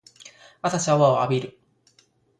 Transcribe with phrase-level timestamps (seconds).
[0.63, 1.59] 朝シャワーを浴びる